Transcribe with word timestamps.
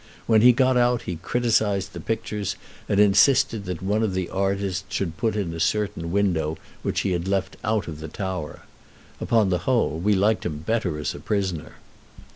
When 0.25 0.41
he 0.41 0.51
got 0.51 0.77
out 0.77 1.03
he 1.03 1.17
criticised 1.17 1.93
the 1.93 1.99
pictures, 1.99 2.55
and 2.89 2.99
insisted 2.99 3.65
that 3.65 3.83
one 3.83 4.01
of 4.01 4.15
the 4.15 4.29
artists 4.31 4.83
should 4.91 5.15
put 5.15 5.35
in 5.35 5.53
a 5.53 5.59
certain 5.59 6.11
window 6.11 6.57
which 6.81 7.01
he 7.01 7.11
had 7.11 7.27
left 7.27 7.55
out 7.63 7.87
of 7.87 7.99
the 7.99 8.07
tower. 8.07 8.61
Upon 9.19 9.49
the 9.49 9.59
whole, 9.69 9.99
we 9.99 10.15
liked 10.15 10.43
him 10.43 10.57
better 10.57 10.97
as 10.97 11.13
a 11.13 11.19
prisoner. 11.19 11.73